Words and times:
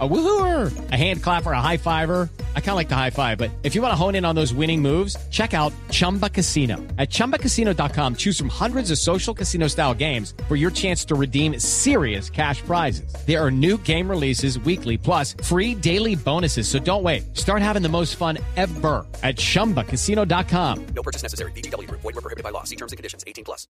A 0.00 0.08
woohooer, 0.08 0.90
a 0.90 0.96
hand 0.96 1.22
clapper, 1.22 1.52
a 1.52 1.60
high 1.60 1.76
fiver. 1.76 2.28
I 2.56 2.60
kind 2.60 2.70
of 2.70 2.76
like 2.76 2.88
the 2.88 2.96
high 2.96 3.10
five, 3.10 3.38
but 3.38 3.52
if 3.62 3.76
you 3.76 3.82
want 3.82 3.92
to 3.92 3.96
hone 3.96 4.16
in 4.16 4.24
on 4.24 4.34
those 4.34 4.52
winning 4.52 4.82
moves, 4.82 5.16
check 5.30 5.54
out 5.54 5.72
Chumba 5.90 6.28
Casino. 6.28 6.78
At 6.98 7.10
ChumbaCasino.com, 7.10 8.16
choose 8.16 8.36
from 8.36 8.48
hundreds 8.48 8.90
of 8.90 8.98
social 8.98 9.32
casino 9.32 9.68
style 9.68 9.94
games 9.94 10.34
for 10.48 10.56
your 10.56 10.72
chance 10.72 11.04
to 11.04 11.14
redeem 11.14 11.60
serious 11.60 12.28
cash 12.28 12.60
prizes. 12.62 13.14
There 13.24 13.40
are 13.40 13.52
new 13.52 13.78
game 13.78 14.10
releases 14.10 14.58
weekly, 14.58 14.98
plus 14.98 15.36
free 15.44 15.76
daily 15.76 16.16
bonuses. 16.16 16.66
So 16.66 16.80
don't 16.80 17.04
wait. 17.04 17.36
Start 17.36 17.62
having 17.62 17.82
the 17.82 17.88
most 17.88 18.16
fun 18.16 18.38
ever 18.56 19.06
at 19.22 19.36
ChumbaCasino.com. 19.36 20.86
No 20.86 21.02
purchase 21.04 21.22
necessary. 21.22 21.52
BGW. 21.52 21.88
Void 21.88 22.02
were 22.02 22.12
prohibited 22.14 22.42
by 22.42 22.50
law. 22.50 22.64
See 22.64 22.76
terms 22.76 22.90
and 22.90 22.96
conditions. 22.96 23.22
18 23.28 23.44
plus. 23.44 23.68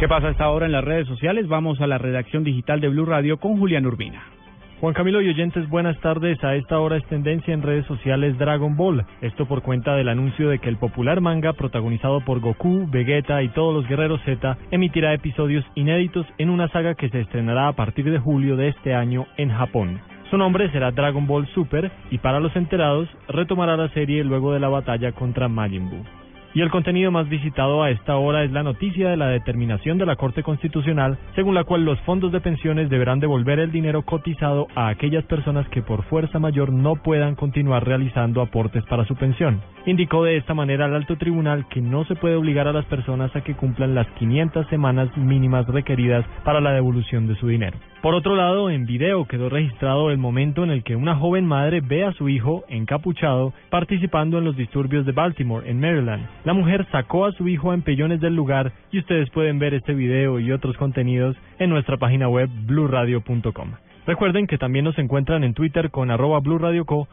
¿Qué 0.00 0.06
pasa 0.06 0.28
hasta 0.28 0.44
ahora 0.44 0.66
en 0.66 0.72
las 0.72 0.84
redes 0.84 1.08
sociales? 1.08 1.48
Vamos 1.48 1.80
a 1.80 1.86
la 1.88 1.98
redacción 1.98 2.44
digital 2.44 2.80
de 2.80 2.88
Blue 2.88 3.04
Radio 3.04 3.40
con 3.40 3.58
Julián 3.58 3.84
Urbina. 3.84 4.37
Juan 4.80 4.94
Camilo 4.94 5.20
y 5.20 5.28
oyentes, 5.28 5.68
buenas 5.68 5.98
tardes. 5.98 6.42
A 6.44 6.54
esta 6.54 6.78
hora 6.78 6.98
es 6.98 7.04
tendencia 7.06 7.52
en 7.52 7.62
redes 7.62 7.84
sociales 7.86 8.38
Dragon 8.38 8.76
Ball. 8.76 9.04
Esto 9.20 9.44
por 9.46 9.62
cuenta 9.62 9.96
del 9.96 10.08
anuncio 10.08 10.50
de 10.50 10.60
que 10.60 10.68
el 10.68 10.76
popular 10.76 11.20
manga, 11.20 11.52
protagonizado 11.54 12.20
por 12.20 12.38
Goku, 12.38 12.86
Vegeta 12.88 13.42
y 13.42 13.48
todos 13.48 13.74
los 13.74 13.88
guerreros 13.88 14.20
Z, 14.24 14.56
emitirá 14.70 15.12
episodios 15.14 15.64
inéditos 15.74 16.26
en 16.38 16.48
una 16.48 16.68
saga 16.68 16.94
que 16.94 17.08
se 17.08 17.22
estrenará 17.22 17.66
a 17.66 17.72
partir 17.72 18.08
de 18.08 18.20
julio 18.20 18.54
de 18.54 18.68
este 18.68 18.94
año 18.94 19.26
en 19.36 19.50
Japón. 19.50 20.00
Su 20.30 20.38
nombre 20.38 20.70
será 20.70 20.92
Dragon 20.92 21.26
Ball 21.26 21.48
Super 21.48 21.90
y 22.12 22.18
para 22.18 22.38
los 22.38 22.54
enterados 22.54 23.08
retomará 23.26 23.76
la 23.76 23.88
serie 23.88 24.22
luego 24.22 24.52
de 24.52 24.60
la 24.60 24.68
batalla 24.68 25.10
contra 25.10 25.48
Majin 25.48 25.90
Buu. 25.90 26.17
Y 26.54 26.62
el 26.62 26.70
contenido 26.70 27.10
más 27.10 27.28
visitado 27.28 27.82
a 27.82 27.90
esta 27.90 28.16
hora 28.16 28.42
es 28.42 28.50
la 28.50 28.62
noticia 28.62 29.10
de 29.10 29.16
la 29.16 29.28
determinación 29.28 29.98
de 29.98 30.06
la 30.06 30.16
Corte 30.16 30.42
Constitucional, 30.42 31.18
según 31.34 31.54
la 31.54 31.64
cual 31.64 31.84
los 31.84 32.00
fondos 32.00 32.32
de 32.32 32.40
pensiones 32.40 32.88
deberán 32.88 33.20
devolver 33.20 33.58
el 33.58 33.70
dinero 33.70 34.02
cotizado 34.02 34.66
a 34.74 34.88
aquellas 34.88 35.24
personas 35.24 35.68
que 35.68 35.82
por 35.82 36.04
fuerza 36.04 36.38
mayor 36.38 36.72
no 36.72 36.96
puedan 36.96 37.34
continuar 37.34 37.86
realizando 37.86 38.40
aportes 38.40 38.84
para 38.86 39.04
su 39.04 39.14
pensión. 39.14 39.60
Indicó 39.84 40.24
de 40.24 40.36
esta 40.36 40.54
manera 40.54 40.86
el 40.86 40.94
alto 40.94 41.16
tribunal 41.16 41.66
que 41.68 41.80
no 41.80 42.04
se 42.06 42.14
puede 42.14 42.34
obligar 42.34 42.66
a 42.66 42.72
las 42.72 42.86
personas 42.86 43.34
a 43.36 43.42
que 43.42 43.54
cumplan 43.54 43.94
las 43.94 44.06
500 44.18 44.66
semanas 44.68 45.14
mínimas 45.16 45.66
requeridas 45.66 46.24
para 46.44 46.60
la 46.60 46.72
devolución 46.72 47.26
de 47.26 47.36
su 47.36 47.46
dinero. 47.48 47.78
Por 48.02 48.14
otro 48.14 48.36
lado, 48.36 48.70
en 48.70 48.86
video 48.86 49.24
quedó 49.26 49.48
registrado 49.48 50.12
el 50.12 50.18
momento 50.18 50.62
en 50.62 50.70
el 50.70 50.84
que 50.84 50.94
una 50.94 51.16
joven 51.16 51.44
madre 51.44 51.80
ve 51.80 52.04
a 52.04 52.12
su 52.12 52.28
hijo 52.28 52.62
encapuchado 52.68 53.52
participando 53.70 54.38
en 54.38 54.44
los 54.44 54.56
disturbios 54.56 55.04
de 55.04 55.10
Baltimore, 55.10 55.68
en 55.68 55.80
Maryland. 55.80 56.24
La 56.44 56.52
mujer 56.52 56.86
sacó 56.92 57.26
a 57.26 57.32
su 57.32 57.48
hijo 57.48 57.72
a 57.72 57.74
empellones 57.74 58.20
del 58.20 58.36
lugar 58.36 58.72
y 58.92 59.00
ustedes 59.00 59.28
pueden 59.30 59.58
ver 59.58 59.74
este 59.74 59.94
video 59.94 60.38
y 60.38 60.52
otros 60.52 60.76
contenidos 60.76 61.36
en 61.58 61.70
nuestra 61.70 61.96
página 61.96 62.28
web 62.28 62.48
bluradio.com. 62.66 63.72
Recuerden 64.06 64.46
que 64.46 64.58
también 64.58 64.84
nos 64.84 64.96
encuentran 64.98 65.42
en 65.42 65.54
Twitter 65.54 65.90
con 65.90 66.12
arroba 66.12 66.38
Blue 66.38 66.58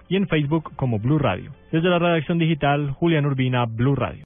y 0.07 0.15
en 0.15 0.27
Facebook 0.27 0.71
como 0.75 0.99
Blue 0.99 1.17
Radio. 1.17 1.51
Desde 1.71 1.89
la 1.89 1.97
redacción 1.97 2.37
digital, 2.37 2.91
Julián 2.91 3.25
Urbina, 3.25 3.65
Blue 3.65 3.95
Radio. 3.95 4.23